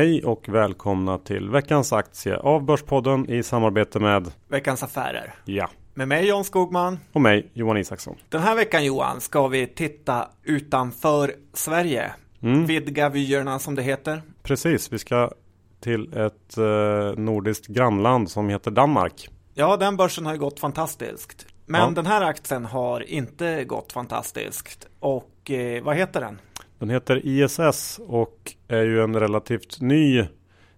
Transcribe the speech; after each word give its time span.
Hej 0.00 0.24
och 0.24 0.48
välkomna 0.48 1.18
till 1.18 1.50
veckans 1.50 1.92
aktie 1.92 2.36
av 2.36 2.64
Börspodden 2.64 3.30
i 3.30 3.42
samarbete 3.42 3.98
med 3.98 4.32
Veckans 4.48 4.82
Affärer. 4.82 5.34
Ja, 5.44 5.70
Med 5.94 6.08
mig 6.08 6.28
John 6.28 6.44
Skogman. 6.44 6.98
och 7.12 7.20
mig 7.20 7.50
Johan 7.52 7.76
Isaksson. 7.76 8.16
Den 8.28 8.42
här 8.42 8.56
veckan 8.56 8.84
Johan 8.84 9.20
ska 9.20 9.48
vi 9.48 9.66
titta 9.66 10.28
utanför 10.44 11.34
Sverige. 11.52 12.12
Mm. 12.42 12.66
Vidga 12.66 13.08
vyerna 13.08 13.58
som 13.58 13.74
det 13.74 13.82
heter. 13.82 14.22
Precis, 14.42 14.92
vi 14.92 14.98
ska 14.98 15.30
till 15.80 16.12
ett 16.16 16.56
eh, 16.58 17.18
nordiskt 17.20 17.66
grannland 17.66 18.30
som 18.30 18.48
heter 18.48 18.70
Danmark. 18.70 19.28
Ja, 19.54 19.76
den 19.76 19.96
börsen 19.96 20.26
har 20.26 20.32
ju 20.32 20.38
gått 20.38 20.60
fantastiskt. 20.60 21.46
Men 21.66 21.80
Ja. 21.80 21.90
den 21.90 22.06
här 22.06 22.22
aktien 22.22 22.64
har 22.64 23.00
inte 23.10 23.64
gått 23.64 23.92
fantastiskt. 23.92 24.88
Och 25.00 25.50
eh, 25.50 25.82
vad 25.84 25.96
heter 25.96 26.20
den? 26.20 26.40
Den 26.80 26.90
heter 26.90 27.20
ISS 27.26 28.00
och 28.06 28.54
är 28.68 28.82
ju 28.82 29.02
en 29.02 29.20
relativt 29.20 29.80
ny 29.80 30.24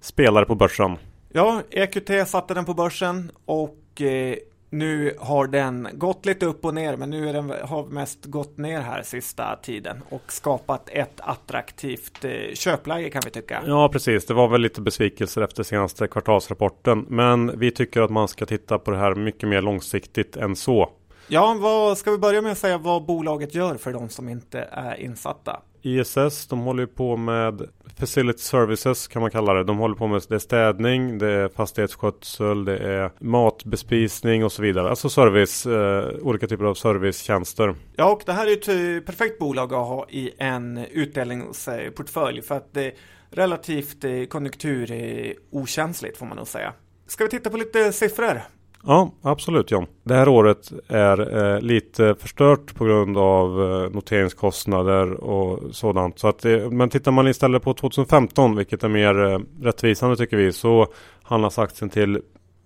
spelare 0.00 0.44
på 0.44 0.54
börsen. 0.54 0.96
Ja, 1.28 1.62
EQT 1.70 2.28
satte 2.28 2.54
den 2.54 2.64
på 2.64 2.74
börsen 2.74 3.30
och 3.44 4.00
eh, 4.00 4.36
nu 4.70 5.16
har 5.18 5.46
den 5.46 5.88
gått 5.92 6.26
lite 6.26 6.46
upp 6.46 6.64
och 6.64 6.74
ner, 6.74 6.96
men 6.96 7.10
nu 7.10 7.28
är 7.28 7.32
den, 7.32 7.52
har 7.62 7.86
mest 7.86 8.24
gått 8.24 8.58
ner 8.58 8.80
här 8.80 9.02
sista 9.02 9.56
tiden 9.56 10.02
och 10.08 10.32
skapat 10.32 10.88
ett 10.88 11.20
attraktivt 11.20 12.24
eh, 12.24 12.54
köpläge 12.54 13.10
kan 13.10 13.22
vi 13.24 13.30
tycka. 13.30 13.62
Ja, 13.66 13.88
precis. 13.88 14.26
Det 14.26 14.34
var 14.34 14.48
väl 14.48 14.60
lite 14.60 14.80
besvikelser 14.80 15.42
efter 15.42 15.62
senaste 15.62 16.08
kvartalsrapporten. 16.08 17.06
Men 17.08 17.58
vi 17.58 17.70
tycker 17.70 18.00
att 18.00 18.10
man 18.10 18.28
ska 18.28 18.46
titta 18.46 18.78
på 18.78 18.90
det 18.90 18.96
här 18.96 19.14
mycket 19.14 19.48
mer 19.48 19.62
långsiktigt 19.62 20.36
än 20.36 20.56
så. 20.56 20.90
Ja, 21.32 21.56
vad 21.60 21.98
ska 21.98 22.10
vi 22.10 22.18
börja 22.18 22.42
med 22.42 22.52
att 22.52 22.58
säga 22.58 22.78
vad 22.78 23.04
bolaget 23.04 23.54
gör 23.54 23.74
för 23.74 23.92
de 23.92 24.08
som 24.08 24.28
inte 24.28 24.68
är 24.72 25.00
insatta? 25.00 25.60
ISS, 25.82 26.46
de 26.46 26.58
håller 26.58 26.86
på 26.86 27.16
med 27.16 27.68
Facility 27.98 28.38
Services 28.38 29.08
kan 29.08 29.22
man 29.22 29.30
kalla 29.30 29.54
det. 29.54 29.64
De 29.64 29.78
håller 29.78 29.94
på 29.94 30.06
med 30.06 30.22
det 30.28 30.34
är 30.34 30.38
städning, 30.38 31.18
det 31.18 31.28
är 31.28 31.48
fastighetsskötsel, 31.48 32.64
det 32.64 32.78
är 32.78 33.10
matbespisning 33.18 34.44
och 34.44 34.52
så 34.52 34.62
vidare. 34.62 34.90
Alltså 34.90 35.08
service, 35.08 35.66
eh, 35.66 36.08
olika 36.22 36.46
typer 36.46 36.64
av 36.64 36.74
servicetjänster. 36.74 37.74
Ja, 37.96 38.12
och 38.12 38.22
det 38.26 38.32
här 38.32 38.46
är 38.46 38.52
ett 38.52 38.68
eh, 38.68 39.06
perfekt 39.06 39.38
bolag 39.38 39.72
att 39.72 39.86
ha 39.86 40.06
i 40.10 40.30
en 40.38 40.78
utdelningsportfölj 40.78 42.42
för 42.42 42.54
att 42.54 42.74
det 42.74 42.84
är 42.84 42.92
relativt 43.30 44.04
eh, 44.04 44.24
konjunkturokänsligt 44.24 46.16
får 46.16 46.26
man 46.26 46.36
nog 46.36 46.48
säga. 46.48 46.72
Ska 47.06 47.24
vi 47.24 47.30
titta 47.30 47.50
på 47.50 47.56
lite 47.56 47.92
siffror? 47.92 48.42
Ja, 48.86 49.10
absolut 49.22 49.70
John. 49.70 49.86
Det 50.02 50.14
här 50.14 50.28
året 50.28 50.72
är 50.88 51.38
eh, 51.54 51.60
lite 51.60 52.14
förstört 52.18 52.74
på 52.74 52.84
grund 52.84 53.18
av 53.18 53.62
eh, 53.62 53.90
noteringskostnader 53.90 55.12
och 55.12 55.74
sådant. 55.74 56.18
Så 56.18 56.28
att 56.28 56.38
det, 56.38 56.70
men 56.70 56.90
tittar 56.90 57.12
man 57.12 57.28
istället 57.28 57.62
på 57.62 57.74
2015, 57.74 58.56
vilket 58.56 58.84
är 58.84 58.88
mer 58.88 59.24
eh, 59.24 59.38
rättvisande 59.60 60.16
tycker 60.16 60.36
vi, 60.36 60.52
så 60.52 60.86
handlas 61.22 61.58
aktien 61.58 61.90
till 61.90 62.20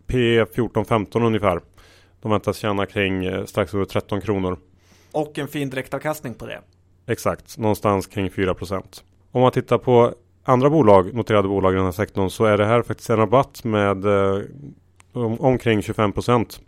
P 0.06 0.44
14-15 0.44 1.26
ungefär. 1.26 1.60
De 2.22 2.30
väntas 2.30 2.56
tjäna 2.56 2.86
kring 2.86 3.24
eh, 3.24 3.44
strax 3.44 3.74
över 3.74 3.84
13 3.84 4.20
kronor. 4.20 4.58
Och 5.12 5.38
en 5.38 5.48
fin 5.48 5.70
direktavkastning 5.70 6.34
på 6.34 6.46
det. 6.46 6.60
Exakt, 7.06 7.58
någonstans 7.58 8.06
kring 8.06 8.28
4% 8.28 8.82
Om 9.32 9.42
man 9.42 9.52
tittar 9.52 9.78
på 9.78 10.14
andra 10.44 10.70
bolag, 10.70 11.14
noterade 11.14 11.48
bolag 11.48 11.72
i 11.72 11.76
den 11.76 11.84
här 11.84 11.92
sektorn, 11.92 12.30
så 12.30 12.44
är 12.44 12.58
det 12.58 12.66
här 12.66 12.82
faktiskt 12.82 13.10
en 13.10 13.16
rabatt 13.16 13.64
med 13.64 14.04
eh, 14.04 14.40
om, 15.16 15.40
omkring 15.40 15.82
25 15.82 16.12
procent. 16.12 16.60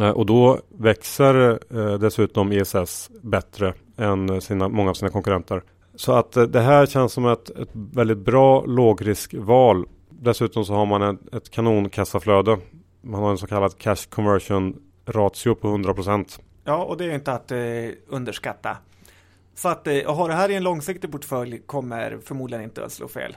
Eh, 0.00 0.10
och 0.10 0.26
då 0.26 0.60
växer 0.68 1.58
eh, 1.70 1.94
dessutom 1.98 2.52
ISS 2.52 3.10
bättre 3.22 3.74
än 3.96 4.40
sina, 4.40 4.68
många 4.68 4.90
av 4.90 4.94
sina 4.94 5.10
konkurrenter. 5.10 5.62
Så 5.94 6.12
att 6.12 6.36
eh, 6.36 6.42
det 6.42 6.60
här 6.60 6.86
känns 6.86 7.12
som 7.12 7.26
ett, 7.26 7.50
ett 7.50 7.70
väldigt 7.72 8.18
bra 8.18 8.64
lågriskval. 8.64 9.86
Dessutom 10.10 10.64
så 10.64 10.74
har 10.74 10.86
man 10.86 11.02
ett, 11.02 11.34
ett 11.34 11.50
kanonkassaflöde. 11.50 12.58
Man 13.02 13.22
har 13.22 13.30
en 13.30 13.38
så 13.38 13.46
kallad 13.46 13.78
cash 13.78 14.08
conversion 14.08 14.76
ratio 15.06 15.54
på 15.54 15.68
100 15.68 15.94
procent. 15.94 16.40
Ja, 16.64 16.84
och 16.84 16.96
det 16.96 17.04
är 17.04 17.14
inte 17.14 17.32
att 17.32 17.52
eh, 17.52 17.58
underskatta. 18.06 18.76
Så 19.54 19.68
att 19.68 19.86
eh, 19.86 19.96
att 19.96 20.16
ha 20.16 20.28
det 20.28 20.34
här 20.34 20.50
i 20.50 20.54
en 20.54 20.62
långsiktig 20.62 21.12
portfölj 21.12 21.58
kommer 21.66 22.18
förmodligen 22.24 22.64
inte 22.64 22.84
att 22.84 22.92
slå 22.92 23.08
fel. 23.08 23.36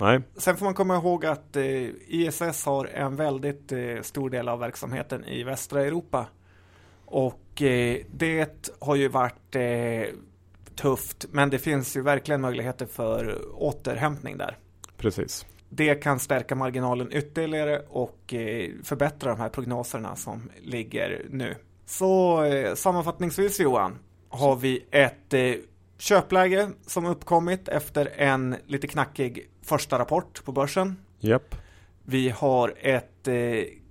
Nej, 0.00 0.20
Sen 0.36 0.56
får 0.56 0.64
man 0.64 0.74
komma 0.74 0.96
ihåg 0.96 1.26
att 1.26 1.56
eh, 1.56 1.64
ISS 2.06 2.64
har 2.64 2.84
en 2.84 3.16
väldigt 3.16 3.72
eh, 3.72 4.00
stor 4.02 4.30
del 4.30 4.48
av 4.48 4.58
verksamheten 4.58 5.24
i 5.24 5.42
västra 5.42 5.84
Europa. 5.84 6.26
Och 7.04 7.62
eh, 7.62 7.98
det 8.10 8.70
har 8.78 8.96
ju 8.96 9.08
varit 9.08 9.56
tufft, 10.74 11.26
men 11.30 11.50
det 11.50 11.58
finns 11.58 11.96
ju 11.96 12.02
verkligen 12.02 12.40
möjligheter 12.40 12.86
för 12.86 13.38
återhämtning 13.54 14.38
där. 14.38 14.56
precis. 14.96 15.46
Det 15.68 15.94
kan 15.94 16.18
stärka 16.18 16.54
marginalen 16.54 17.08
ytterligare 17.12 17.82
och 17.88 18.34
förbättra 18.82 19.30
de 19.30 19.40
här 19.40 19.48
prognoserna 19.48 20.16
som 20.16 20.50
ligger 20.62 21.26
nu. 21.30 21.54
Så 21.86 22.42
sammanfattningsvis 22.74 23.60
Johan, 23.60 23.98
har 24.28 24.56
vi 24.56 24.84
ett 24.90 25.34
köpläge 25.98 26.68
som 26.86 27.06
uppkommit 27.06 27.68
efter 27.68 28.12
en 28.16 28.56
lite 28.66 28.86
knackig 28.86 29.50
första 29.62 29.98
rapport 29.98 30.44
på 30.44 30.52
börsen. 30.52 30.96
Japp. 31.20 31.54
Vi 32.04 32.28
har 32.28 32.74
ett 32.80 33.28
eh, 33.28 33.34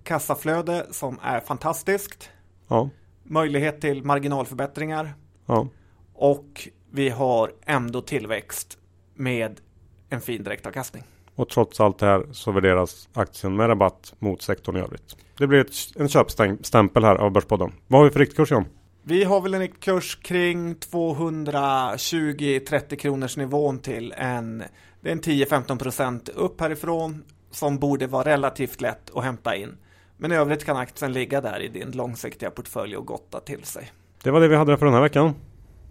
kassaflöde 0.03 0.85
som 0.91 1.19
är 1.23 1.39
fantastiskt. 1.39 2.29
Ja. 2.67 2.89
Möjlighet 3.23 3.81
till 3.81 4.03
marginalförbättringar 4.03 5.13
Ja. 5.45 5.67
och 6.13 6.69
vi 6.91 7.09
har 7.09 7.53
ändå 7.65 8.01
tillväxt 8.01 8.77
med 9.13 9.61
en 10.09 10.21
fin 10.21 10.43
direktavkastning. 10.43 11.03
Och 11.35 11.49
trots 11.49 11.79
allt 11.79 11.97
det 11.99 12.05
här 12.05 12.25
så 12.31 12.51
värderas 12.51 13.09
aktien 13.13 13.55
med 13.55 13.69
rabatt 13.69 14.13
mot 14.19 14.41
sektorn 14.41 14.77
i 14.77 14.79
övrigt. 14.79 15.15
Det 15.37 15.47
blir 15.47 15.59
ett, 15.59 15.73
en 15.95 16.09
köpstämpel 16.09 17.03
här 17.03 17.15
av 17.15 17.31
Börspodden. 17.31 17.71
Vad 17.87 17.99
har 17.99 18.05
vi 18.05 18.11
för 18.11 18.19
riktkurs 18.19 18.51
John? 18.51 18.65
Vi 19.07 19.23
har 19.23 19.41
väl 19.41 19.53
en 19.53 19.67
kurs 19.67 20.15
kring 20.15 20.75
220-30 20.75 22.95
kronors 22.95 23.37
nivån 23.37 23.79
till 23.79 24.13
en, 24.17 24.63
det 25.01 25.09
är 25.09 25.11
en 25.11 25.21
10-15 25.21 25.79
procent 25.79 26.29
upp 26.29 26.61
härifrån 26.61 27.23
som 27.51 27.79
borde 27.79 28.07
vara 28.07 28.23
relativt 28.23 28.81
lätt 28.81 29.15
att 29.15 29.23
hämta 29.23 29.55
in. 29.55 29.77
Men 30.17 30.31
i 30.31 30.35
övrigt 30.35 30.65
kan 30.65 30.77
aktien 30.77 31.13
ligga 31.13 31.41
där 31.41 31.59
i 31.59 31.67
din 31.67 31.91
långsiktiga 31.91 32.49
portfölj 32.49 32.97
och 32.97 33.05
gotta 33.05 33.39
till 33.39 33.63
sig. 33.63 33.91
Det 34.23 34.31
var 34.31 34.41
det 34.41 34.47
vi 34.47 34.55
hade 34.55 34.77
för 34.77 34.85
den 34.85 34.95
här 34.95 35.01
veckan. 35.01 35.33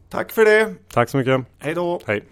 Tack 0.08 0.32
för 0.32 0.44
det. 0.44 0.74
Tack 0.92 1.08
så 1.08 1.16
mycket. 1.16 1.40
Hej 1.58 1.74
då. 1.74 2.00
Hej. 2.06 2.24